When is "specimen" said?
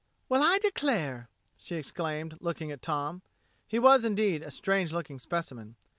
5.19-5.75